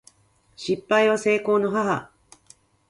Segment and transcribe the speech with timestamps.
[0.55, 2.09] 失敗は成功の母